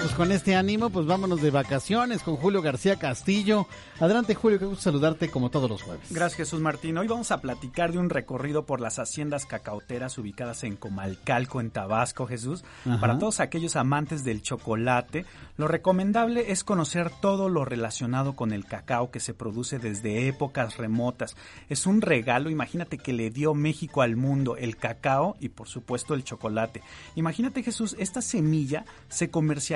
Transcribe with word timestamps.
Pues 0.00 0.12
con 0.14 0.32
este 0.32 0.56
ánimo, 0.56 0.90
pues 0.90 1.06
vámonos 1.06 1.40
de 1.40 1.52
vacaciones 1.52 2.22
con 2.24 2.34
Julio 2.36 2.60
García 2.62 2.96
Castillo. 2.96 3.68
Adelante, 4.00 4.34
Julio, 4.34 4.58
qué 4.58 4.64
gusto 4.64 4.82
saludarte 4.82 5.30
como 5.30 5.50
todos 5.50 5.70
los 5.70 5.82
jueves. 5.82 6.08
Gracias, 6.10 6.36
Jesús 6.36 6.60
Martín. 6.60 6.98
Hoy 6.98 7.06
vamos 7.06 7.30
a 7.30 7.40
platicar 7.40 7.92
de 7.92 7.98
un 7.98 8.10
recorrido 8.10 8.66
por 8.66 8.80
las 8.80 8.98
haciendas 8.98 9.46
cacaoteras 9.46 10.18
ubicadas 10.18 10.64
en 10.64 10.74
Comalcalco, 10.74 11.60
en 11.60 11.70
Tabasco, 11.70 12.26
Jesús. 12.26 12.64
Ajá. 12.84 13.00
Para 13.00 13.18
todos 13.20 13.38
aquellos 13.38 13.76
amantes 13.76 14.24
del 14.24 14.42
chocolate, 14.42 15.26
lo 15.56 15.68
recomendable 15.68 16.50
es 16.50 16.64
conocer 16.64 17.12
todo 17.22 17.48
lo 17.48 17.64
relacionado 17.64 18.34
con 18.34 18.52
el 18.52 18.64
cacao 18.64 19.12
que 19.12 19.20
se 19.20 19.32
produce 19.32 19.78
desde 19.78 20.26
épocas 20.26 20.76
remotas. 20.76 21.36
Es 21.68 21.86
un 21.86 22.00
regalo, 22.00 22.50
imagínate 22.50 22.98
que 22.98 23.12
le 23.12 23.30
dio 23.30 23.54
México 23.54 24.02
al 24.02 24.16
mundo 24.16 24.56
el 24.56 24.76
cacao 24.76 25.36
y 25.38 25.50
por 25.50 25.68
supuesto 25.68 26.14
el 26.14 26.24
chocolate. 26.24 26.82
Imagínate, 27.14 27.62
Jesús, 27.62 27.94
esta 28.00 28.20
semilla 28.20 28.84
se 29.08 29.30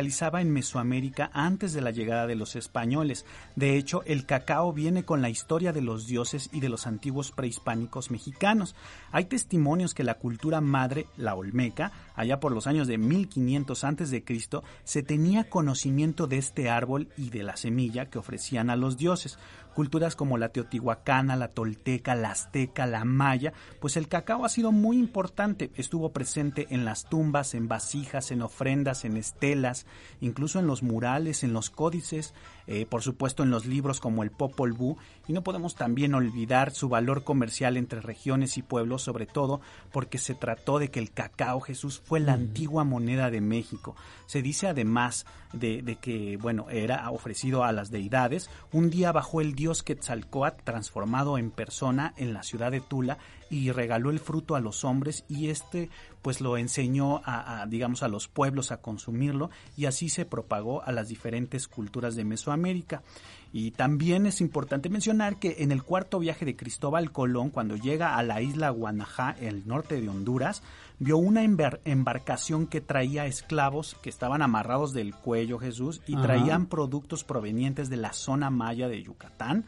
comercializaba 0.08 0.40
en 0.40 0.50
Mesoamérica 0.50 1.30
antes 1.34 1.74
de 1.74 1.82
la 1.82 1.90
llegada 1.90 2.26
de 2.26 2.34
los 2.34 2.56
españoles. 2.56 3.26
De 3.56 3.76
hecho, 3.76 4.02
el 4.06 4.24
cacao 4.24 4.72
viene 4.72 5.04
con 5.04 5.20
la 5.20 5.28
historia 5.28 5.70
de 5.74 5.82
los 5.82 6.06
dioses 6.06 6.48
y 6.50 6.60
de 6.60 6.70
los 6.70 6.86
antiguos 6.86 7.30
prehispánicos 7.30 8.10
mexicanos. 8.10 8.74
Hay 9.12 9.26
testimonios 9.26 9.92
que 9.92 10.04
la 10.04 10.14
cultura 10.14 10.62
madre, 10.62 11.06
la 11.18 11.34
olmeca, 11.34 11.92
allá 12.14 12.40
por 12.40 12.52
los 12.52 12.66
años 12.66 12.86
de 12.88 12.96
1500 12.96 13.84
antes 13.84 14.10
de 14.10 14.24
Cristo, 14.24 14.64
se 14.84 15.02
tenía 15.02 15.50
conocimiento 15.50 16.26
de 16.26 16.38
este 16.38 16.70
árbol 16.70 17.08
y 17.18 17.28
de 17.28 17.42
la 17.42 17.58
semilla 17.58 18.06
que 18.06 18.18
ofrecían 18.18 18.70
a 18.70 18.76
los 18.76 18.96
dioses. 18.96 19.38
Culturas 19.74 20.16
como 20.16 20.38
la 20.38 20.48
teotihuacana, 20.48 21.36
la 21.36 21.48
tolteca, 21.48 22.16
la 22.16 22.32
azteca, 22.32 22.84
la 22.86 23.04
maya, 23.04 23.52
pues 23.80 23.96
el 23.96 24.08
cacao 24.08 24.44
ha 24.44 24.48
sido 24.48 24.72
muy 24.72 24.98
importante. 24.98 25.70
Estuvo 25.76 26.12
presente 26.12 26.66
en 26.70 26.84
las 26.84 27.08
tumbas, 27.08 27.54
en 27.54 27.68
vasijas, 27.68 28.32
en 28.32 28.42
ofrendas, 28.42 29.04
en 29.04 29.16
estelas, 29.16 29.86
incluso 30.20 30.58
en 30.58 30.66
los 30.66 30.82
murales, 30.82 31.44
en 31.44 31.52
los 31.52 31.70
códices, 31.70 32.34
eh, 32.66 32.86
por 32.86 33.02
supuesto 33.02 33.42
en 33.42 33.50
los 33.50 33.66
libros 33.66 34.00
como 34.00 34.22
el 34.22 34.30
Popol 34.30 34.72
Vuh, 34.72 34.96
y 35.26 35.32
no 35.32 35.42
podemos 35.42 35.74
también 35.74 36.14
olvidar 36.14 36.72
su 36.72 36.88
valor 36.88 37.24
comercial 37.24 37.76
entre 37.76 38.00
regiones 38.00 38.58
y 38.58 38.62
pueblos, 38.62 39.02
sobre 39.02 39.26
todo 39.26 39.60
porque 39.92 40.18
se 40.18 40.34
trató 40.34 40.78
de 40.78 40.90
que 40.90 41.00
el 41.00 41.10
cacao 41.10 41.60
Jesús 41.60 42.02
fue 42.04 42.20
la 42.20 42.34
antigua 42.34 42.84
moneda 42.84 43.30
de 43.30 43.40
México. 43.40 43.96
Se 44.26 44.42
dice 44.42 44.68
además 44.68 45.26
de, 45.52 45.82
de 45.82 45.96
que, 45.96 46.36
bueno, 46.36 46.68
era 46.70 47.10
ofrecido 47.10 47.64
a 47.64 47.72
las 47.72 47.90
deidades. 47.90 48.50
Un 48.72 48.90
día 48.90 49.12
bajó 49.12 49.40
el 49.40 49.54
dios 49.54 49.82
Quetzalcoatl 49.82 50.62
transformado 50.64 51.38
en 51.38 51.50
persona 51.50 52.14
en 52.16 52.32
la 52.32 52.42
ciudad 52.42 52.70
de 52.70 52.80
Tula 52.80 53.18
y 53.50 53.70
regaló 53.70 54.10
el 54.10 54.20
fruto 54.20 54.56
a 54.56 54.60
los 54.60 54.84
hombres 54.84 55.24
y 55.28 55.48
este 55.48 55.90
pues 56.28 56.42
lo 56.42 56.58
enseñó 56.58 57.22
a, 57.24 57.62
a, 57.62 57.66
digamos 57.66 58.02
a 58.02 58.08
los 58.08 58.28
pueblos 58.28 58.70
a 58.70 58.82
consumirlo 58.82 59.48
y 59.78 59.86
así 59.86 60.10
se 60.10 60.26
propagó 60.26 60.82
a 60.82 60.92
las 60.92 61.08
diferentes 61.08 61.66
culturas 61.68 62.16
de 62.16 62.24
Mesoamérica. 62.26 63.02
Y 63.50 63.70
también 63.70 64.26
es 64.26 64.42
importante 64.42 64.90
mencionar 64.90 65.36
que 65.38 65.56
en 65.60 65.72
el 65.72 65.82
cuarto 65.82 66.18
viaje 66.18 66.44
de 66.44 66.54
Cristóbal 66.54 67.12
Colón, 67.12 67.48
cuando 67.48 67.76
llega 67.76 68.16
a 68.18 68.22
la 68.22 68.42
isla 68.42 68.68
Guanajá, 68.68 69.36
el 69.40 69.66
norte 69.66 69.98
de 69.98 70.06
Honduras, 70.10 70.62
vio 70.98 71.16
una 71.16 71.44
embar 71.44 71.80
embarcación 71.86 72.66
que 72.66 72.82
traía 72.82 73.24
esclavos 73.24 73.96
que 74.02 74.10
estaban 74.10 74.42
amarrados 74.42 74.92
del 74.92 75.14
cuello 75.14 75.58
Jesús 75.58 76.02
y 76.06 76.12
Ajá. 76.12 76.24
traían 76.24 76.66
productos 76.66 77.24
provenientes 77.24 77.88
de 77.88 77.96
la 77.96 78.12
zona 78.12 78.50
maya 78.50 78.86
de 78.86 79.02
Yucatán 79.02 79.64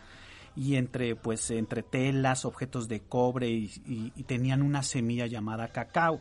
y 0.55 0.77
entre 0.77 1.17
pues 1.17 1.51
entre 1.53 1.83
telas, 1.83 2.45
objetos 2.45 2.87
de 2.87 3.01
cobre 3.01 3.49
y, 3.49 3.71
y- 3.87 4.13
y 4.15 4.25
tenían 4.25 4.61
una 4.61 4.83
semilla 4.83 5.27
llamada 5.27 5.69
cacao 5.69 6.21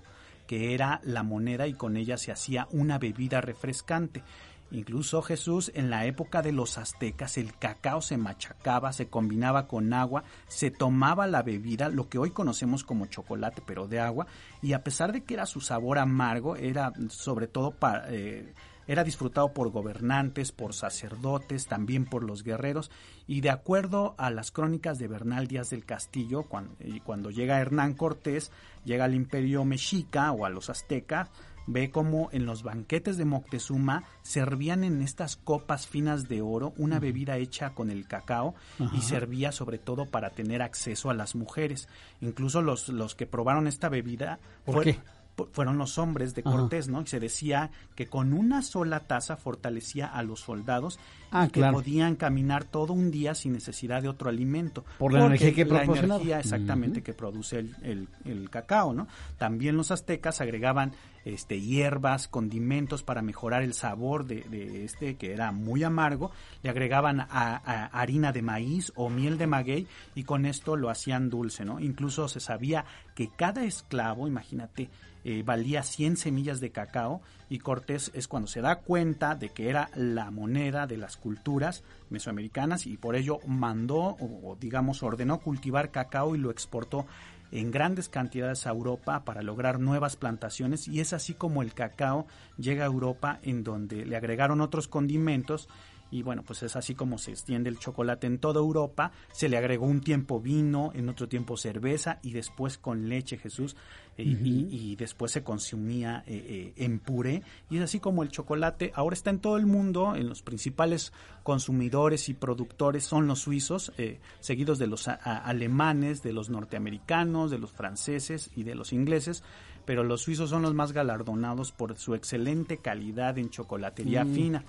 que 0.49 0.73
era 0.73 0.99
la 1.03 1.21
moneda 1.21 1.67
y 1.67 1.75
con 1.75 1.95
ella 1.95 2.17
se 2.17 2.31
hacía 2.31 2.67
una 2.71 2.97
bebida 2.97 3.39
refrescante. 3.39 4.23
Incluso 4.71 5.21
Jesús 5.21 5.71
en 5.75 5.91
la 5.91 6.07
época 6.07 6.41
de 6.41 6.51
los 6.51 6.79
aztecas 6.79 7.37
el 7.37 7.53
cacao 7.53 8.01
se 8.01 8.17
machacaba, 8.17 8.91
se 8.91 9.09
combinaba 9.09 9.67
con 9.67 9.93
agua, 9.93 10.23
se 10.47 10.71
tomaba 10.71 11.27
la 11.27 11.43
bebida, 11.43 11.89
lo 11.89 12.09
que 12.09 12.17
hoy 12.17 12.31
conocemos 12.31 12.83
como 12.83 13.05
chocolate 13.05 13.61
pero 13.63 13.87
de 13.87 13.99
agua 13.99 14.25
y 14.63 14.73
a 14.73 14.83
pesar 14.83 15.11
de 15.11 15.23
que 15.23 15.35
era 15.35 15.45
su 15.45 15.61
sabor 15.61 15.99
amargo 15.99 16.55
era 16.55 16.93
sobre 17.09 17.45
todo 17.45 17.69
para 17.69 18.07
eh, 18.09 18.51
era 18.89 19.03
disfrutado 19.03 19.53
por 19.53 19.69
gobernantes, 19.69 20.51
por 20.51 20.73
sacerdotes, 20.73 21.67
también 21.67 22.05
por 22.05 22.23
los 22.23 22.43
guerreros, 22.43 22.89
y 23.27 23.41
de 23.41 23.51
acuerdo 23.51 24.15
a 24.17 24.31
las 24.31 24.49
crónicas 24.51 24.97
de 24.97 25.07
Bernal 25.07 25.47
Díaz 25.47 25.69
del 25.69 25.85
Castillo, 25.85 26.43
cuando, 26.43 26.73
y 26.83 26.99
cuando 26.99 27.29
llega 27.29 27.59
Hernán 27.61 27.93
Cortés, 27.93 28.51
llega 28.85 29.05
al 29.05 29.13
imperio 29.13 29.63
mexica 29.63 30.31
o 30.31 30.43
a 30.45 30.49
los 30.49 30.71
aztecas, 30.71 31.29
ve 31.67 31.91
como 31.91 32.29
en 32.31 32.47
los 32.47 32.63
banquetes 32.63 33.15
de 33.17 33.25
Moctezuma 33.25 34.03
servían 34.23 34.83
en 34.83 35.03
estas 35.03 35.35
copas 35.35 35.85
finas 35.85 36.27
de 36.27 36.41
oro 36.41 36.73
una 36.77 36.99
bebida 36.99 37.37
hecha 37.37 37.75
con 37.75 37.91
el 37.91 38.07
cacao 38.07 38.55
y 38.91 39.01
servía 39.01 39.51
sobre 39.51 39.77
todo 39.77 40.07
para 40.07 40.31
tener 40.31 40.63
acceso 40.63 41.11
a 41.11 41.13
las 41.13 41.35
mujeres. 41.35 41.87
Incluso 42.21 42.63
los, 42.63 42.89
los 42.89 43.13
que 43.13 43.27
probaron 43.27 43.67
esta 43.67 43.87
bebida 43.87 44.39
¿Por 44.65 44.75
fue- 44.75 44.83
qué? 44.85 44.99
Fu- 45.45 45.49
fueron 45.51 45.77
los 45.77 45.97
hombres 45.97 46.35
de 46.35 46.41
Ajá. 46.45 46.51
Cortés, 46.55 46.87
¿no? 46.89 47.01
Y 47.01 47.07
se 47.07 47.19
decía 47.19 47.71
que 47.95 48.07
con 48.07 48.33
una 48.33 48.61
sola 48.61 49.01
taza 49.01 49.37
fortalecía 49.37 50.07
a 50.07 50.21
los 50.23 50.41
soldados 50.41 50.99
Ah, 51.31 51.45
y 51.45 51.49
que 51.51 51.59
claro. 51.59 51.73
podían 51.75 52.15
caminar 52.15 52.63
todo 52.63 52.91
un 52.93 53.11
día 53.11 53.35
sin 53.35 53.53
necesidad 53.53 54.01
de 54.01 54.09
otro 54.09 54.29
alimento. 54.29 54.83
Por 54.97 55.13
la 55.13 55.25
energía 55.25 55.53
que 55.53 55.63
la 55.65 55.69
proporcionaba. 55.81 56.15
energía 56.15 56.39
exactamente 56.39 57.03
que 57.03 57.13
produce 57.13 57.59
el, 57.59 57.75
el- 57.83 58.07
el 58.25 58.49
cacao, 58.49 58.93
¿no? 58.93 59.07
También 59.37 59.77
los 59.77 59.91
aztecas 59.91 60.41
agregaban 60.41 60.91
este 61.25 61.59
hierbas, 61.61 62.27
condimentos 62.27 63.03
para 63.03 63.21
mejorar 63.21 63.61
el 63.61 63.73
sabor 63.75 64.25
de, 64.25 64.41
de 64.49 64.85
este 64.85 65.17
que 65.17 65.31
era 65.33 65.51
muy 65.51 65.83
amargo. 65.83 66.31
Le 66.63 66.71
agregaban 66.71 67.19
a- 67.19 67.27
a 67.29 67.85
harina 67.87 68.31
de 68.31 68.41
maíz 68.41 68.91
o 68.95 69.09
miel 69.09 69.37
de 69.37 69.45
maguey 69.45 69.87
y 70.15 70.23
con 70.23 70.47
esto 70.47 70.75
lo 70.77 70.89
hacían 70.89 71.29
dulce, 71.29 71.63
¿no? 71.63 71.79
Incluso 71.79 72.27
se 72.27 72.39
sabía 72.39 72.85
que 73.13 73.29
cada 73.29 73.63
esclavo, 73.65 74.27
imagínate, 74.27 74.89
eh, 75.29 75.43
valía 75.43 75.83
100 75.83 76.17
semillas 76.17 76.59
de 76.59 76.71
cacao 76.71 77.21
y 77.49 77.59
Cortés 77.59 78.09
es 78.15 78.27
cuando 78.27 78.47
se 78.47 78.61
da 78.61 78.77
cuenta 78.77 79.35
de 79.35 79.49
que 79.49 79.69
era 79.69 79.91
la 79.93 80.31
moneda 80.31 80.87
de 80.87 80.97
las 80.97 81.17
culturas 81.17 81.83
mesoamericanas 82.09 82.87
y 82.87 82.97
por 82.97 83.15
ello 83.15 83.37
mandó 83.45 83.99
o, 83.99 84.49
o, 84.49 84.55
digamos 84.59 85.03
ordenó 85.03 85.37
cultivar 85.37 85.91
cacao 85.91 86.35
y 86.35 86.39
lo 86.39 86.49
exportó 86.49 87.05
en 87.51 87.69
grandes 87.69 88.09
cantidades 88.09 88.65
a 88.65 88.71
Europa 88.71 89.23
para 89.23 89.43
lograr 89.43 89.79
nuevas 89.79 90.15
plantaciones 90.15 90.87
y 90.87 90.99
es 90.99 91.13
así 91.13 91.35
como 91.35 91.61
el 91.61 91.75
cacao 91.75 92.25
llega 92.57 92.83
a 92.83 92.87
Europa 92.87 93.37
en 93.43 93.63
donde 93.63 94.07
le 94.07 94.15
agregaron 94.15 94.61
otros 94.61 94.87
condimentos 94.87 95.69
y 96.11 96.23
bueno, 96.23 96.43
pues 96.43 96.63
es 96.63 96.75
así 96.75 96.95
como 96.95 97.17
se 97.17 97.31
extiende 97.31 97.69
el 97.69 97.79
chocolate 97.79 98.27
en 98.27 98.39
toda 98.39 98.59
Europa. 98.59 99.11
Se 99.31 99.49
le 99.49 99.57
agregó 99.57 99.85
un 99.85 100.01
tiempo 100.01 100.39
vino, 100.39 100.91
en 100.95 101.09
otro 101.09 101.27
tiempo 101.27 101.57
cerveza 101.57 102.19
y 102.23 102.31
después 102.31 102.77
con 102.77 103.09
leche 103.09 103.37
Jesús 103.37 103.75
eh, 104.17 104.23
y, 104.23 104.67
y 104.91 104.95
después 104.95 105.31
se 105.31 105.43
consumía 105.43 106.23
eh, 106.27 106.73
eh, 106.77 106.83
en 106.83 106.99
puré. 106.99 107.43
Y 107.69 107.77
es 107.77 107.83
así 107.83 107.99
como 107.99 108.23
el 108.23 108.29
chocolate 108.29 108.91
ahora 108.95 109.13
está 109.13 109.29
en 109.29 109.39
todo 109.39 109.57
el 109.57 109.65
mundo, 109.65 110.15
en 110.15 110.27
los 110.27 110.41
principales 110.41 111.13
consumidores 111.43 112.29
y 112.29 112.33
productores 112.33 113.03
son 113.05 113.27
los 113.27 113.39
suizos, 113.39 113.91
eh, 113.97 114.19
seguidos 114.39 114.77
de 114.79 114.87
los 114.87 115.07
alemanes, 115.07 116.21
de 116.23 116.33
los 116.33 116.49
norteamericanos, 116.49 117.51
de 117.51 117.59
los 117.59 117.71
franceses 117.71 118.51
y 118.55 118.63
de 118.63 118.75
los 118.75 118.93
ingleses. 118.93 119.43
Pero 119.85 120.03
los 120.03 120.21
suizos 120.21 120.51
son 120.51 120.61
los 120.61 120.75
más 120.75 120.91
galardonados 120.91 121.71
por 121.71 121.97
su 121.97 122.13
excelente 122.13 122.77
calidad 122.77 123.37
en 123.39 123.49
chocolatería 123.49 124.23
Mm. 124.23 124.33
fina. 124.35 124.63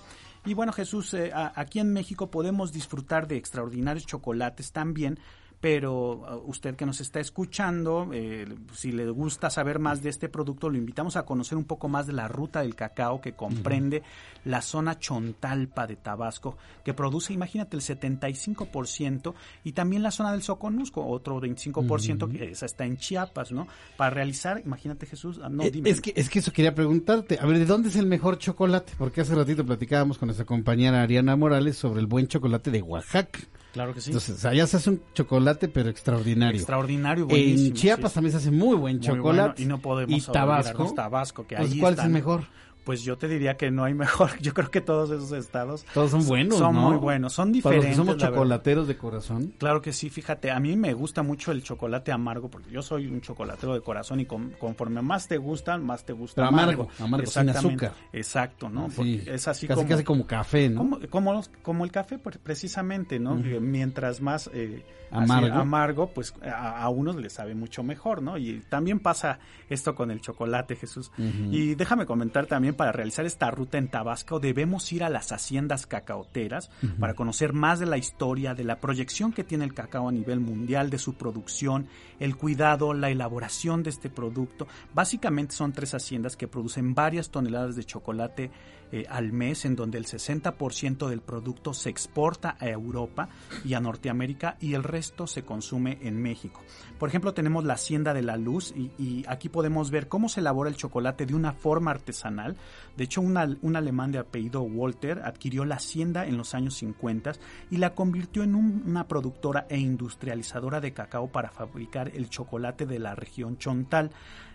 Y 0.45 0.55
bueno, 0.55 0.73
Jesús, 0.73 1.13
eh, 1.13 1.31
aquí 1.33 1.79
en 1.79 1.93
México 1.93 2.31
podemos 2.31 2.71
disfrutar 2.71 3.27
de 3.27 3.37
extraordinarios 3.37 4.07
chocolates 4.07 4.71
también, 4.71 5.19
pero 5.61 6.13
uh, 6.13 6.49
usted 6.49 6.75
que 6.75 6.87
nos 6.87 6.99
está 6.99 7.19
escuchando, 7.19 8.09
eh, 8.11 8.47
si 8.73 8.91
le 8.91 9.07
gusta 9.11 9.51
saber 9.51 9.77
más 9.77 10.01
de 10.01 10.09
este 10.09 10.27
producto, 10.27 10.69
lo 10.69 10.77
invitamos 10.77 11.15
a 11.15 11.23
conocer 11.23 11.55
un 11.55 11.65
poco 11.65 11.87
más 11.87 12.07
de 12.07 12.13
la 12.13 12.27
ruta 12.27 12.61
del 12.61 12.73
cacao 12.75 13.21
que 13.21 13.33
comprende 13.33 14.01
la 14.43 14.63
zona 14.63 14.97
Chontalpa 14.97 15.85
de 15.85 15.97
Tabasco, 15.97 16.57
que 16.83 16.95
produce, 16.95 17.31
imagínate, 17.33 17.77
el 17.77 17.83
75% 17.83 19.35
y 19.63 19.73
también 19.73 20.01
la 20.01 20.09
zona 20.09 20.31
del 20.31 20.41
Soconusco, 20.41 21.05
otro 21.05 21.39
25%, 21.39 22.31
que 22.31 22.51
esa 22.51 22.65
está 22.65 22.85
en 22.85 22.97
Chiapas, 22.97 23.51
¿no? 23.51 23.67
Para 23.97 24.09
realizar, 24.09 24.59
imagínate 24.65 25.05
Jesús, 25.05 25.39
ah, 25.43 25.49
no, 25.49 25.61
eh, 25.61 25.69
dime. 25.69 25.91
Es 25.91 26.01
que, 26.01 26.11
es 26.15 26.27
que 26.27 26.39
eso 26.39 26.51
quería 26.51 26.73
preguntarte, 26.73 27.37
a 27.39 27.45
ver, 27.45 27.59
¿de 27.59 27.67
dónde 27.67 27.89
es 27.89 27.95
el 27.95 28.07
mejor 28.07 28.39
chocolate? 28.39 28.93
Porque 28.97 29.21
hace 29.21 29.35
ratito 29.35 29.63
platicábamos 29.63 30.17
con 30.17 30.25
nuestra 30.25 30.45
compañera 30.45 31.03
Ariana 31.03 31.35
Morales 31.35 31.77
sobre 31.77 31.99
el 31.99 32.07
buen 32.07 32.27
chocolate 32.27 32.71
de 32.71 32.81
Oaxaca. 32.81 33.39
Claro 33.71 33.93
que 33.93 34.01
sí. 34.01 34.09
Entonces, 34.09 34.43
allá 34.45 34.67
se 34.67 34.77
hace 34.77 34.89
un 34.89 35.01
chocolate, 35.13 35.67
pero 35.69 35.89
extraordinario. 35.89 36.57
Extraordinario, 36.59 37.25
buenísimo. 37.25 37.67
En 37.67 37.73
Chiapas 37.73 38.13
también 38.13 38.31
se 38.31 38.37
hace 38.39 38.51
muy 38.51 38.75
buen 38.75 38.99
chocolate. 38.99 39.61
y 39.61 39.65
no 39.65 39.79
podemos 39.79 40.17
y 40.27 40.31
Tabasco, 40.31 40.93
Tabasco 40.93 41.47
que 41.47 41.55
pues, 41.55 41.71
ahí 41.71 41.79
¿Cuál 41.79 41.93
están. 41.93 42.05
es 42.05 42.07
el 42.07 42.13
mejor? 42.13 42.43
Pues 42.83 43.03
yo 43.03 43.17
te 43.17 43.27
diría 43.27 43.57
que 43.57 43.69
no 43.71 43.83
hay 43.83 43.93
mejor. 43.95 44.31
Yo 44.41 44.53
creo 44.53 44.71
que 44.71 44.81
todos 44.81 45.11
esos 45.11 45.31
estados 45.33 45.85
todos 45.93 46.11
son 46.11 46.25
buenos, 46.25 46.57
son 46.57 46.75
¿no? 46.75 46.89
muy 46.89 46.97
buenos, 46.97 47.33
son 47.33 47.49
Para 47.51 47.53
los 47.53 47.85
diferentes. 47.85 47.89
que 47.89 47.95
somos 47.95 48.17
chocolateros 48.17 48.87
de 48.87 48.97
corazón. 48.97 49.53
Claro 49.57 49.81
que 49.81 49.93
sí, 49.93 50.09
fíjate, 50.09 50.51
a 50.51 50.59
mí 50.59 50.75
me 50.75 50.93
gusta 50.93 51.21
mucho 51.23 51.51
el 51.51 51.63
chocolate 51.63 52.11
amargo 52.11 52.49
porque 52.49 52.71
yo 52.71 52.81
soy 52.81 53.07
un 53.07 53.21
chocolatero 53.21 53.73
de 53.73 53.81
corazón 53.81 54.19
y 54.19 54.25
con- 54.25 54.51
conforme 54.51 55.01
más 55.01 55.27
te 55.27 55.37
gustan, 55.37 55.85
más 55.85 56.03
te 56.05 56.13
gusta 56.13 56.35
Pero 56.41 56.47
amargo, 56.47 56.87
amargo, 56.99 57.27
sin 57.27 57.49
azúcar. 57.49 57.93
Exacto, 58.13 58.69
¿no? 58.69 58.89
Sí, 58.89 58.95
Porque 58.95 59.35
es 59.35 59.47
así 59.47 59.67
casi, 59.67 59.77
como 59.79 59.89
casi 59.89 60.03
como 60.03 60.27
café, 60.27 60.69
¿no? 60.69 60.77
como, 60.79 60.99
como, 61.09 61.33
los- 61.33 61.49
como 61.61 61.83
el 61.85 61.91
café, 61.91 62.17
precisamente, 62.51 63.19
¿no? 63.19 63.39
Eh, 63.39 63.59
Mientras 63.59 64.21
más 64.21 64.49
eh, 64.53 64.83
así, 65.11 65.23
Amargo. 65.31 65.55
amargo, 65.59 66.07
pues 66.13 66.33
a, 66.43 66.81
a 66.83 66.89
unos 66.89 67.15
les 67.15 67.33
sabe 67.33 67.55
mucho 67.55 67.83
mejor, 67.83 68.21
¿no? 68.21 68.37
Y 68.37 68.61
también 68.69 68.99
pasa 68.99 69.39
esto 69.69 69.95
con 69.95 70.11
el 70.11 70.21
chocolate, 70.21 70.75
Jesús. 70.75 71.11
Y 71.17 71.75
déjame 71.75 72.05
comentar 72.05 72.45
también, 72.47 72.70
para 72.75 72.91
realizar 72.91 73.25
esta 73.25 73.51
ruta 73.51 73.77
en 73.77 73.87
Tabasco, 73.87 74.39
debemos 74.39 74.91
ir 74.91 75.03
a 75.03 75.09
las 75.09 75.31
haciendas 75.31 75.85
cacaoteras 75.85 76.69
para 76.99 77.13
conocer 77.13 77.53
más 77.53 77.79
de 77.79 77.85
la 77.85 77.97
historia, 77.97 78.53
de 78.53 78.63
la 78.63 78.79
proyección 78.79 79.33
que 79.33 79.43
tiene 79.43 79.63
el 79.63 79.73
cacao 79.73 80.09
a 80.09 80.11
nivel 80.11 80.39
mundial, 80.39 80.89
de 80.89 80.97
su 80.97 81.15
producción, 81.15 81.87
el 82.19 82.35
cuidado, 82.35 82.93
la 82.93 83.09
elaboración 83.09 83.83
de 83.83 83.89
este 83.89 84.09
producto. 84.09 84.67
Básicamente 84.93 85.55
son 85.55 85.73
tres 85.73 85.93
haciendas 85.93 86.35
que 86.35 86.47
producen 86.47 86.93
varias 86.93 87.29
toneladas 87.29 87.75
de 87.75 87.83
chocolate 87.83 88.51
eh, 88.91 89.05
al 89.09 89.31
mes, 89.31 89.65
en 89.65 89.75
donde 89.75 89.97
el 89.97 90.05
60% 90.05 91.07
del 91.09 91.21
producto 91.21 91.73
se 91.73 91.89
exporta 91.89 92.57
a 92.59 92.67
Europa 92.67 93.29
y 93.63 93.73
a 93.73 93.79
Norteamérica 93.79 94.57
y 94.59 94.73
el 94.73 94.83
resto 94.83 95.27
se 95.27 95.43
consume 95.43 95.97
en 96.01 96.21
México. 96.21 96.61
Por 96.99 97.09
ejemplo, 97.09 97.33
tenemos 97.33 97.63
la 97.65 97.73
Hacienda 97.73 98.13
de 98.13 98.21
la 98.21 98.37
Luz 98.37 98.73
y, 98.75 99.23
aquí 99.27 99.49
podemos 99.49 99.91
ver 99.91 100.07
cómo 100.07 100.29
se 100.29 100.39
elabora 100.39 100.69
el 100.69 100.75
chocolate 100.75 101.25
de 101.25 101.35
una 101.35 101.53
forma 101.53 101.91
artesanal. 101.91 102.57
De 102.97 103.03
hecho, 103.05 103.21
un 103.21 103.37
alemán 103.75 104.11
de 104.11 104.19
apellido 104.19 104.61
Walter 104.61 105.21
adquirió 105.23 105.65
la 105.65 105.75
hacienda 105.75 106.25
en 106.25 106.37
los 106.37 106.53
años 106.53 106.75
50 106.75 107.33
y 107.69 107.77
la 107.77 107.93
convirtió 107.95 108.43
en 108.43 108.55
un- 108.55 108.83
una 108.85 109.07
productora 109.07 109.65
e 109.69 109.77
industrializadora 109.77 110.79
de 110.81 110.93
cacao 110.93 111.27
para 111.31 111.49
fabricar 111.51 112.09
el 112.15 112.29
chocolate 112.29 112.85
de 112.85 112.99
la 112.99 113.15
región 113.15 113.57
Chontal. 113.57 114.11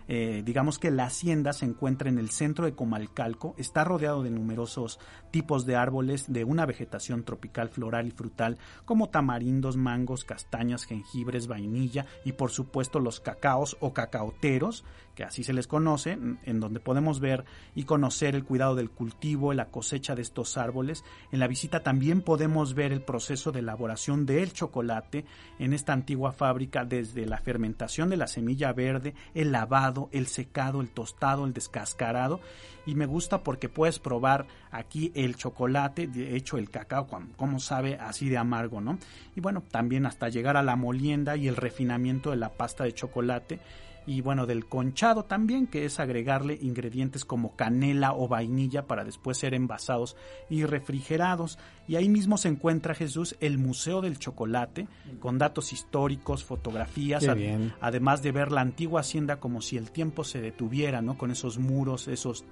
Eh, 0.07 0.41
digamos 0.45 0.79
que 0.79 0.91
la 0.91 1.05
hacienda 1.05 1.53
se 1.53 1.65
encuentra 1.65 2.09
en 2.09 2.17
el 2.17 2.29
centro 2.29 2.65
de 2.65 2.73
Comalcalco, 2.73 3.55
está 3.57 3.83
rodeado 3.83 4.23
de 4.23 4.31
numerosos 4.31 4.99
tipos 5.31 5.65
de 5.65 5.75
árboles 5.75 6.31
de 6.31 6.43
una 6.43 6.65
vegetación 6.65 7.23
tropical, 7.23 7.69
floral 7.69 8.07
y 8.07 8.11
frutal, 8.11 8.57
como 8.85 9.09
tamarindos, 9.09 9.77
mangos, 9.77 10.23
castañas, 10.23 10.85
jengibres, 10.85 11.47
vainilla 11.47 12.05
y 12.23 12.33
por 12.33 12.51
supuesto 12.51 12.99
los 12.99 13.19
cacaos 13.19 13.77
o 13.79 13.93
cacaoteros, 13.93 14.85
que 15.17 15.23
así 15.23 15.43
se 15.43 15.51
les 15.51 15.65
conoce, 15.65 16.11
en 16.11 16.59
donde 16.59 16.79
podemos 16.79 17.19
ver 17.19 17.43
y 17.73 17.85
conocer 17.85 18.35
el 18.35 18.43
cuidado 18.43 18.75
del 18.75 18.91
cultivo, 18.91 19.51
la 19.51 19.71
cosecha 19.71 20.13
de 20.13 20.21
estos 20.21 20.57
árboles. 20.57 21.03
En 21.31 21.39
la 21.39 21.47
visita 21.47 21.81
también 21.81 22.21
podemos 22.21 22.75
ver 22.75 22.91
el 22.91 23.01
proceso 23.01 23.51
de 23.51 23.61
elaboración 23.61 24.27
del 24.27 24.53
chocolate 24.53 25.25
en 25.57 25.73
esta 25.73 25.93
antigua 25.93 26.33
fábrica, 26.33 26.85
desde 26.85 27.25
la 27.25 27.39
fermentación 27.39 28.11
de 28.11 28.17
la 28.17 28.27
semilla 28.27 28.73
verde, 28.73 29.15
el 29.33 29.51
lavado, 29.51 30.07
el 30.11 30.27
secado, 30.27 30.81
el 30.81 30.91
tostado, 30.91 31.47
el 31.47 31.53
descascarado. 31.53 32.39
Y 32.85 32.93
me 32.93 33.07
gusta 33.07 33.41
porque 33.41 33.69
puedes 33.69 33.97
probar 33.97 34.45
aquí 34.69 35.11
el 35.15 35.35
chocolate, 35.35 36.05
de 36.05 36.35
hecho 36.35 36.59
el 36.59 36.69
cacao, 36.69 37.07
cómo 37.35 37.59
sabe 37.59 37.95
así 37.95 38.29
de 38.29 38.37
amargo, 38.37 38.81
¿no? 38.81 38.99
Y 39.35 39.41
bueno, 39.41 39.63
también 39.71 40.05
hasta 40.05 40.29
llegar 40.29 40.57
a 40.57 40.63
la 40.63 40.75
molienda 40.75 41.35
y 41.37 41.47
el 41.47 41.55
refinamiento 41.55 42.29
de 42.29 42.37
la 42.37 42.53
pasta 42.53 42.83
de 42.83 42.93
chocolate 42.93 43.59
y 44.07 44.21
bueno, 44.21 44.45
del 44.45 44.65
conchado 44.65 45.25
también, 45.25 45.67
que 45.67 45.83
es 45.83 45.99
agregarle 45.99 46.57
ingredientes 46.61 47.25
como 47.25 47.57
canela 47.57 48.13
o 48.13 48.29
vainilla 48.29 48.87
para 48.87 49.03
después 49.03 49.37
ser 49.37 49.53
envasados 49.53 50.15
y 50.49 50.63
refrigerados. 50.63 51.59
Y 51.87 51.95
ahí 51.95 52.09
mismo 52.09 52.37
se 52.37 52.49
encuentra 52.49 52.93
Jesús 52.93 53.35
el 53.39 53.57
Museo 53.57 54.01
del 54.01 54.19
Chocolate, 54.19 54.87
con 55.19 55.37
datos 55.37 55.71
históricos, 55.73 56.43
fotografías, 56.43 57.23
ad- 57.31 57.37
además 57.81 58.21
de 58.21 58.31
ver 58.31 58.51
la 58.51 58.61
antigua 58.61 59.01
hacienda 59.01 59.39
como 59.39 59.61
si 59.61 59.77
el 59.77 59.91
tiempo 59.91 60.23
se 60.23 60.41
detuviera, 60.41 61.01
¿no? 61.01 61.17
Con 61.17 61.31
esos 61.31 61.57
muros, 61.59 62.07
esos 62.07 62.43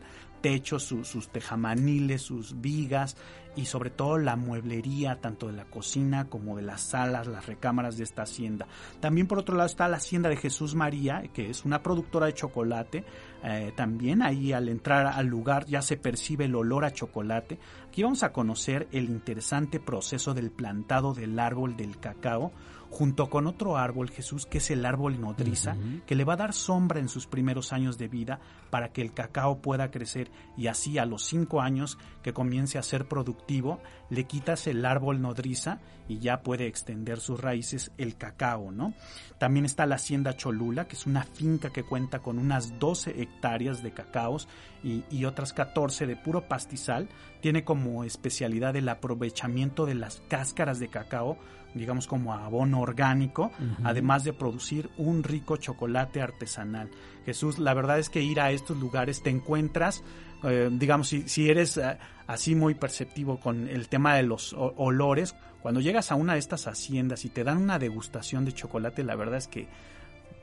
techos, 0.41 0.83
su- 0.83 1.03
sus 1.03 1.29
tejamaniles, 1.29 2.21
sus 2.21 2.61
vigas 2.61 3.17
y 3.55 3.65
sobre 3.65 3.89
todo 3.89 4.17
la 4.17 4.35
mueblería 4.35 5.21
tanto 5.21 5.47
de 5.47 5.53
la 5.53 5.63
cocina 5.65 6.25
como 6.25 6.57
de 6.57 6.61
las 6.61 6.81
salas, 6.81 7.25
las 7.25 7.45
recámaras 7.47 7.97
de 7.97 8.03
esta 8.03 8.23
hacienda. 8.23 8.67
También 8.99 9.27
por 9.27 9.39
otro 9.39 9.55
lado 9.55 9.65
está 9.67 9.87
la 9.87 9.97
hacienda 9.97 10.27
de 10.29 10.35
Jesús 10.35 10.75
María, 10.75 11.23
que 11.33 11.49
es 11.49 11.63
una 11.65 11.81
productora 11.81 12.25
de 12.27 12.33
chocolate. 12.33 13.05
Eh, 13.43 13.71
también 13.75 14.21
ahí 14.21 14.51
al 14.53 14.67
entrar 14.69 15.07
al 15.07 15.27
lugar 15.27 15.65
ya 15.67 15.81
se 15.81 15.95
percibe 15.97 16.45
el 16.45 16.55
olor 16.55 16.83
a 16.83 16.91
chocolate. 16.91 17.57
Aquí 17.95 18.03
vamos 18.03 18.23
a 18.23 18.33
conocer 18.33 18.89
el 18.91 19.05
interesante 19.05 19.79
proceso 19.79 20.33
del 20.33 20.51
plantado 20.51 21.13
del 21.13 21.39
árbol 21.39 21.77
del 21.77 21.97
cacao 21.97 22.51
junto 22.89 23.29
con 23.29 23.47
otro 23.47 23.77
árbol, 23.77 24.09
Jesús, 24.09 24.45
que 24.45 24.59
es 24.59 24.71
el 24.71 24.85
árbol 24.85 25.19
nodriza, 25.19 25.75
que 26.05 26.15
le 26.15 26.23
va 26.23 26.33
a 26.33 26.37
dar 26.37 26.53
sombra 26.53 26.99
en 26.99 27.09
sus 27.09 27.27
primeros 27.27 27.73
años 27.73 27.97
de 27.97 28.07
vida 28.07 28.39
para 28.69 28.89
que 28.89 29.01
el 29.01 29.13
cacao 29.13 29.61
pueda 29.61 29.91
crecer 29.91 30.31
y 30.57 30.67
así 30.67 30.97
a 30.97 31.05
los 31.05 31.25
cinco 31.25 31.61
años 31.61 31.97
que 32.23 32.33
comience 32.33 32.77
a 32.77 32.83
ser 32.83 33.07
productivo, 33.07 33.79
le 34.09 34.25
quitas 34.25 34.67
el 34.67 34.85
árbol 34.85 35.21
nodriza 35.21 35.79
y 36.07 36.19
ya 36.19 36.41
puede 36.41 36.67
extender 36.67 37.19
sus 37.19 37.39
raíces 37.39 37.91
el 37.97 38.15
cacao, 38.15 38.71
¿no? 38.71 38.93
También 39.39 39.65
está 39.65 39.85
la 39.85 39.95
hacienda 39.95 40.37
Cholula, 40.37 40.87
que 40.87 40.95
es 40.95 41.05
una 41.05 41.23
finca 41.23 41.71
que 41.71 41.83
cuenta 41.83 42.19
con 42.19 42.39
unas 42.39 42.79
12 42.79 43.21
hectáreas 43.21 43.83
de 43.83 43.91
cacaos 43.91 44.47
y, 44.83 45.03
y 45.09 45.25
otras 45.25 45.51
14 45.53 46.05
de 46.05 46.15
puro 46.15 46.47
pastizal. 46.47 47.09
Tiene 47.45 47.63
como 47.63 48.03
especialidad 48.03 48.75
el 48.75 48.89
aprovechamiento 48.89 49.85
de 49.85 49.93
las 49.93 50.19
cáscaras 50.29 50.79
de 50.79 50.87
cacao 50.87 51.37
digamos 51.75 52.07
como 52.07 52.33
abono 52.33 52.79
orgánico, 52.81 53.51
además 53.83 54.23
de 54.23 54.33
producir 54.33 54.89
un 54.97 55.21
rico 55.21 55.57
chocolate 55.57 56.21
artesanal. 56.21 56.89
Jesús, 57.23 57.59
la 57.59 57.75
verdad 57.75 57.99
es 57.99 58.09
que 58.09 58.23
ir 58.23 58.39
a 58.39 58.49
estos 58.49 58.77
lugares 58.77 59.21
te 59.21 59.29
encuentras, 59.29 60.03
eh, 60.43 60.69
digamos, 60.71 61.09
si, 61.09 61.29
si 61.29 61.47
eres 61.47 61.77
eh, 61.77 61.99
así 62.25 62.55
muy 62.55 62.73
perceptivo 62.73 63.39
con 63.39 63.67
el 63.67 63.89
tema 63.89 64.15
de 64.15 64.23
los 64.23 64.53
olores, 64.53 65.35
cuando 65.61 65.81
llegas 65.81 66.11
a 66.11 66.15
una 66.15 66.33
de 66.33 66.39
estas 66.39 66.65
haciendas 66.65 67.25
y 67.25 67.29
te 67.29 67.43
dan 67.43 67.57
una 67.57 67.77
degustación 67.77 68.45
de 68.45 68.53
chocolate, 68.53 69.03
la 69.03 69.15
verdad 69.15 69.37
es 69.37 69.47
que 69.47 69.67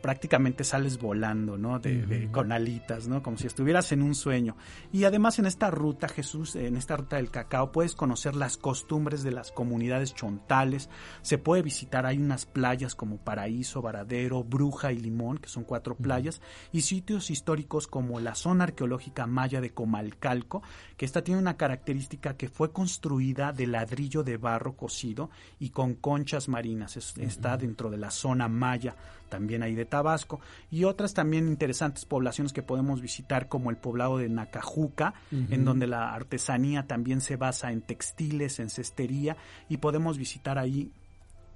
prácticamente 0.03 0.65
sales 0.65 0.99
volando, 0.99 1.57
¿no? 1.57 1.79
De, 1.79 2.05
de- 2.07 2.31
con 2.33 2.53
alitas, 2.53 3.09
¿no? 3.09 3.23
Como 3.23 3.37
si 3.39 3.47
estuvieras 3.47 3.93
en 3.93 4.03
un 4.03 4.15
sueño. 4.15 4.57
Y 4.93 5.05
además 5.05 5.39
en 5.39 5.47
esta 5.47 5.71
ruta, 5.71 6.09
Jesús, 6.09 6.57
en 6.57 6.77
esta 6.77 6.97
ruta 6.97 7.17
del 7.17 7.31
cacao, 7.31 7.73
puedes 7.73 7.95
conocer 7.95 8.35
las 8.35 8.57
costumbres 8.57 9.23
de 9.23 9.31
las 9.31 9.53
comunidades 9.53 10.15
chontales. 10.15 10.91
Se 11.23 11.39
puede 11.39 11.63
visitar, 11.63 12.05
hay 12.05 12.19
unas 12.19 12.47
playas 12.47 12.95
como 12.95 13.19
Paraíso, 13.19 13.81
Varadero, 13.81 14.43
Bruja 14.45 14.93
y 14.93 14.99
Limón, 14.99 15.39
que 15.39 15.49
son 15.49 15.65
cuatro 15.65 15.95
playas, 15.97 16.43
y 16.73 16.81
sitios 16.83 17.31
históricos 17.31 17.87
como 17.87 18.19
la 18.21 18.35
zona 18.35 18.65
arqueológica 18.65 19.27
maya 19.27 19.61
de 19.61 19.71
Comalcalco, 19.71 20.63
que 20.97 21.05
esta 21.05 21.23
tiene 21.23 21.41
una 21.41 21.57
característica 21.57 22.37
que 22.37 22.49
fue 22.49 22.73
construida 22.73 23.53
de 23.53 23.67
ladrillo 23.69 24.23
de 24.25 24.37
barro 24.37 24.77
cocido 24.77 25.31
y 25.61 25.71
con 25.71 25.95
conchas 25.95 26.49
marinas. 26.49 26.97
Es- 26.97 27.15
Está 27.19 27.57
dentro 27.57 27.89
de 27.91 27.99
la 27.99 28.11
zona 28.11 28.49
maya 28.49 28.97
también 29.33 29.63
ahí 29.63 29.75
de 29.75 29.87
Tabasco, 29.87 30.41
y 30.71 30.85
otras 30.85 31.15
también 31.15 31.49
interesantes 31.49 32.05
poblaciones 32.05 32.53
que 32.53 32.63
podemos 32.63 33.01
visitar 33.01 33.49
como 33.49 33.71
el 33.71 33.79
poblado 33.79 34.19
de 34.19 34.29
Nacajuca, 34.29 35.15
en 35.31 35.65
donde 35.65 35.87
la 35.87 36.13
artesanía 36.13 36.87
también 36.87 37.23
se 37.23 37.37
basa 37.37 37.73
en 37.73 37.81
textiles, 37.81 38.61
en 38.61 38.69
cestería, 38.69 39.39
y 39.71 39.79
podemos 39.79 40.19
visitar 40.19 40.59
ahí 40.59 40.93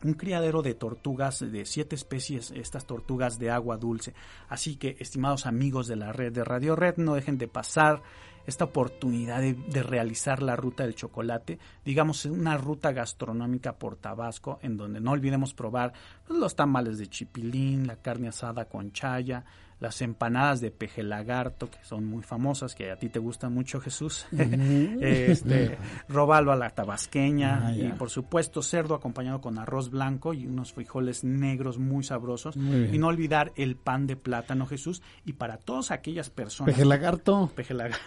un 0.03 0.15
criadero 0.15 0.63
de 0.63 0.73
tortugas 0.73 1.41
de 1.41 1.67
siete 1.67 1.97
especies, 1.97 2.51
estas 2.51 2.87
tortugas 2.87 3.39
de 3.39 3.51
agua 3.51 3.77
dulce. 3.77 4.15
Así 4.49 4.77
que, 4.77 4.97
estimados 4.99 5.45
amigos 5.45 5.87
de 5.87 5.97
la 5.97 6.13
red 6.13 6.33
de 6.33 6.45
Radio 6.45 6.77
Red, 6.77 6.97
no 6.97 7.15
dejen 7.15 7.37
de 7.37 7.49
pasar 7.49 8.03
esta 8.47 8.65
oportunidad 8.65 9.41
de, 9.41 9.83
realizar 9.83 10.43
la 10.43 10.57
ruta 10.57 10.85
del 10.85 10.95
chocolate, 10.95 11.59
digamos 11.85 12.25
una 12.25 12.57
ruta 12.57 12.93
gastronómica 12.93 13.77
por 13.77 13.97
Tabasco, 13.97 14.59
en 14.63 14.77
donde 14.77 15.01
no 15.01 15.13
olvidemos 15.13 15.55
probar 15.55 15.93
pues, 16.27 16.39
los 16.39 16.57
tamales 16.57 16.99
de 16.99 17.09
chipilín, 17.09 17.87
la 17.87 17.97
carne 17.97 18.29
asada 18.29 18.67
con 18.67 18.93
chaya, 18.93 19.45
las 19.79 20.01
empanadas 20.01 20.61
de 20.61 20.71
peje 20.71 21.03
lagarto, 21.03 21.71
que 21.71 21.79
son 21.85 22.07
muy 22.07 22.23
famosas, 22.23 22.75
que 22.75 22.91
a 22.91 22.99
ti 22.99 23.09
te 23.11 23.19
gustan 23.19 23.53
mucho, 23.53 23.81
Jesús. 23.81 24.27
este, 25.01 25.79
robalo 26.09 26.53
a 26.53 26.57
la 26.57 26.71
tabasqueña 26.71 27.67
Ah, 27.67 27.73
y 27.77 27.89
por 27.93 28.11
supuesto 28.11 28.63
cerdo 28.63 28.95
acompañado 28.95 29.41
con 29.41 29.59
arroz 29.59 29.91
blanco 29.91 30.35
y 30.35 30.47
unos 30.47 30.73
frijoles 30.73 31.25
negros 31.25 31.79
muy 31.79 32.05
sabrosos. 32.05 32.57
Muy 32.57 32.95
y 32.95 32.99
no 32.99 33.09
olvidar 33.09 33.53
el 33.57 33.77
pan 33.77 34.07
de 34.07 34.17
plátano, 34.17 34.67
Jesús. 34.67 35.03
Y 35.25 35.35
para 35.35 35.59
todas 35.59 35.91
aquellas 35.91 36.31
personas... 36.31 36.75
Peje 36.75 36.85
lagarto. 36.87 37.51
Peje 37.55 37.75
lagarto. 37.75 38.05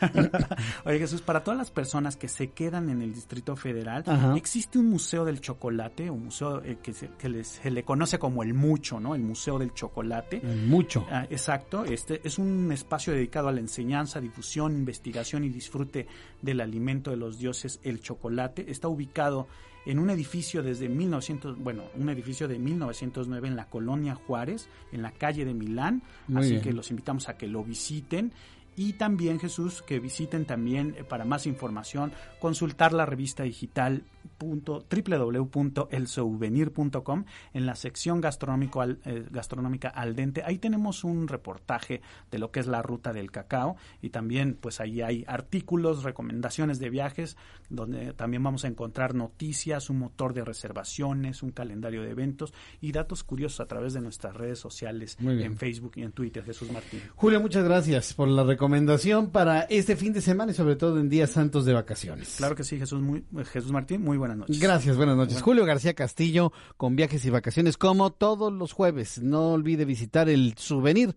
Oye 0.86 1.00
Jesús, 1.00 1.22
para 1.22 1.44
todas 1.44 1.58
las 1.58 1.72
personas 1.72 2.16
que 2.18 2.28
se 2.28 2.52
quedan 2.52 2.90
en 2.90 3.02
el 3.02 3.14
Distrito 3.14 3.56
Federal, 3.56 4.04
Ajá. 4.08 4.36
existe 4.36 4.78
un 4.80 4.90
museo 4.90 5.26
del 5.26 5.40
chocolate, 5.42 6.10
un 6.10 6.26
museo 6.26 6.64
eh, 6.64 6.78
que, 6.82 6.94
se, 6.94 7.10
que 7.18 7.30
les- 7.30 7.48
se 7.48 7.72
le 7.72 7.84
conoce 7.84 8.20
como 8.20 8.44
el 8.44 8.54
Mucho, 8.54 9.00
¿no? 9.00 9.16
El 9.16 9.22
Museo 9.22 9.58
del 9.60 9.74
Chocolate. 9.74 10.42
Mucho. 10.42 11.06
Ah, 11.12 11.26
exacto, 11.30 11.59
este 11.88 12.22
es 12.24 12.38
un 12.38 12.72
espacio 12.72 13.14
dedicado 13.14 13.48
a 13.48 13.52
la 13.52 13.60
enseñanza, 13.60 14.20
difusión, 14.20 14.74
investigación 14.74 15.44
y 15.44 15.50
disfrute 15.50 16.08
del 16.42 16.62
alimento 16.62 17.12
de 17.12 17.18
los 17.18 17.40
dioses, 17.40 17.80
el 17.84 18.02
chocolate. 18.02 18.70
Está 18.70 18.88
ubicado 18.88 19.48
en 19.86 20.00
un 20.00 20.10
edificio 20.10 20.62
desde 20.62 20.90
1900, 20.90 21.58
bueno, 21.58 21.84
un 21.96 22.10
edificio 22.10 22.48
de 22.48 22.60
1909 22.60 23.48
en 23.48 23.56
la 23.56 23.66
colonia 23.66 24.16
Juárez, 24.16 24.68
en 24.92 25.02
la 25.02 25.12
calle 25.12 25.46
de 25.46 25.54
Milán, 25.54 26.04
Muy 26.28 26.42
así 26.42 26.52
bien. 26.52 26.62
que 26.62 26.74
los 26.74 26.90
invitamos 26.90 27.30
a 27.30 27.38
que 27.38 27.48
lo 27.48 27.64
visiten. 27.64 28.32
Y 28.76 28.94
también, 28.94 29.40
Jesús, 29.40 29.82
que 29.82 30.00
visiten 30.00 30.46
también 30.46 30.96
eh, 30.98 31.04
para 31.04 31.26
más 31.26 31.46
información, 31.48 32.12
consultar 32.40 32.94
la 32.94 33.06
revista 33.06 33.44
digital 33.44 34.04
www.elsouvenir.com 34.40 37.26
en 37.54 37.66
la 37.66 37.76
sección 37.76 38.22
gastronómico 38.22 38.82
al- 38.82 39.00
eh, 39.06 39.26
gastronómica 39.30 39.90
al 39.90 40.16
dente. 40.16 40.44
Ahí 40.46 40.58
tenemos 40.58 41.04
un 41.04 41.28
reportaje 41.28 42.02
de 42.32 42.40
lo 42.40 42.52
que 42.52 42.60
es 42.60 42.68
la 42.68 42.82
ruta 42.82 43.14
del 43.14 43.32
cacao 43.32 43.76
y 44.02 44.10
también 44.10 44.58
pues 44.60 44.80
ahí 44.80 45.02
hay 45.02 45.24
artículos, 45.28 46.04
recomendaciones 46.04 46.80
de 46.80 46.90
viajes, 46.90 47.38
donde 47.70 48.14
también 48.14 48.44
vamos 48.44 48.66
a 48.66 48.68
encontrar 48.68 49.16
noticias, 49.16 49.90
un 49.90 50.00
motor 50.00 50.34
de 50.34 50.44
reservaciones, 50.44 51.44
un 51.44 51.52
calendario 51.52 52.02
de 52.04 52.12
eventos 52.12 52.54
y 52.82 52.92
datos 52.92 53.24
curiosos 53.24 53.60
a 53.62 53.66
través 53.68 53.94
de 53.94 54.02
nuestras 54.02 54.36
redes 54.36 54.60
sociales 54.60 55.18
en 55.20 55.58
Facebook 55.58 55.94
y 55.96 56.04
en 56.04 56.12
Twitter, 56.12 56.44
Jesús 56.44 56.72
Martín. 56.72 57.02
Julio, 57.16 57.40
muchas 57.42 57.64
gracias 57.64 58.14
por 58.14 58.28
la 58.28 58.44
recomendación 58.44 59.30
para 59.32 59.62
este 59.62 59.96
fin 59.96 60.14
de 60.14 60.22
semana 60.22 60.52
y 60.52 60.56
sobre 60.56 60.76
todo 60.76 61.00
en 61.00 61.10
días 61.10 61.32
santos 61.32 61.66
de 61.66 61.74
vacaciones. 61.74 62.36
Claro 62.38 62.56
que 62.56 62.64
sí, 62.64 62.78
Jesús, 62.78 63.02
muy, 63.02 63.24
Jesús 63.52 63.72
Martín, 63.72 64.04
muy 64.04 64.18
buenas 64.18 64.29
noches. 64.38 64.60
Gracias, 64.60 64.98
buenas 64.98 65.18
noches. 65.18 65.42
Julio 65.42 65.66
García 65.66 65.94
Castillo 65.94 66.52
con 66.78 66.96
viajes 66.96 67.24
y 67.26 67.30
vacaciones 67.30 67.78
como 67.78 68.12
todos 68.12 68.52
los 68.52 68.74
jueves. 68.74 69.22
No 69.22 69.52
olvide 69.54 69.86
visitar 69.86 70.30
el 70.30 70.56
souvenir. 70.58 71.16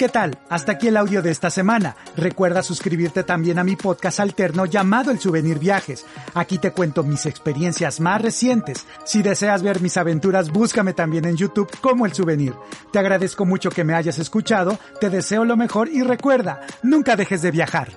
¿Qué 0.00 0.08
tal? 0.08 0.38
Hasta 0.48 0.72
aquí 0.72 0.88
el 0.88 0.96
audio 0.96 1.20
de 1.20 1.30
esta 1.30 1.50
semana. 1.50 1.94
Recuerda 2.16 2.62
suscribirte 2.62 3.22
también 3.22 3.58
a 3.58 3.64
mi 3.64 3.76
podcast 3.76 4.18
alterno 4.18 4.64
llamado 4.64 5.10
El 5.10 5.18
Souvenir 5.18 5.58
Viajes. 5.58 6.06
Aquí 6.32 6.56
te 6.56 6.70
cuento 6.70 7.02
mis 7.02 7.26
experiencias 7.26 8.00
más 8.00 8.22
recientes. 8.22 8.86
Si 9.04 9.22
deseas 9.22 9.62
ver 9.62 9.82
mis 9.82 9.98
aventuras, 9.98 10.50
búscame 10.50 10.94
también 10.94 11.26
en 11.26 11.36
YouTube 11.36 11.70
como 11.82 12.06
El 12.06 12.14
Souvenir. 12.14 12.54
Te 12.90 12.98
agradezco 12.98 13.44
mucho 13.44 13.68
que 13.68 13.84
me 13.84 13.92
hayas 13.92 14.18
escuchado, 14.18 14.78
te 15.02 15.10
deseo 15.10 15.44
lo 15.44 15.58
mejor 15.58 15.90
y 15.90 16.02
recuerda, 16.02 16.62
nunca 16.82 17.14
dejes 17.14 17.42
de 17.42 17.50
viajar. 17.50 17.90